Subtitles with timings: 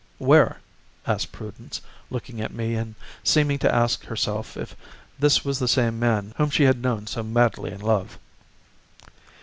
[0.17, 0.57] "Where?"
[1.05, 4.75] asked Prudence, looking at me and seeming to ask herself if
[5.19, 8.17] this was the same man whom she had known so madly in love.